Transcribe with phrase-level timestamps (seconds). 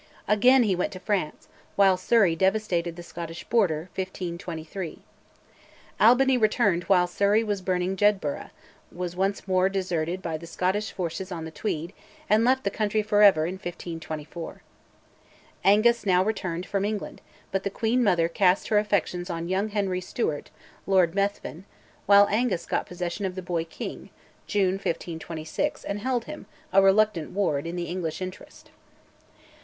[0.27, 4.97] Again he went to France, while Surrey devastated the Scottish Border (1523).
[5.99, 8.49] Albany returned while Surrey was burning Jedburgh,
[8.91, 11.93] was once more deserted by the Scottish forces on the Tweed,
[12.27, 14.63] and left the country for ever in 1524.
[15.63, 17.21] Angus now returned from England;
[17.51, 20.49] but the queen mother cast her affections on young Henry Stewart
[20.87, 21.63] (Lord Methven),
[22.07, 24.09] while Angus got possession of the boy king
[24.47, 28.71] (June 1526) and held him, a reluctant ward, in the English interest.